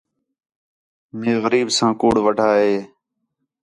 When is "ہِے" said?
2.59-2.73